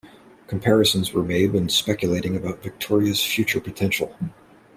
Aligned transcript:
Comparisons 0.47 1.13
were 1.13 1.21
made 1.21 1.53
when 1.53 1.69
speculating 1.69 2.35
about 2.35 2.63
Victoria's 2.63 3.23
future 3.23 3.61
potential. 3.61 4.15